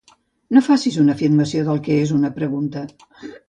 No 0.57 0.63
facis 0.67 0.97
una 1.03 1.13
afirmació 1.19 1.67
del 1.69 1.85
que 1.91 2.01
és 2.07 2.17
una 2.19 2.35
pregunta 2.41 2.87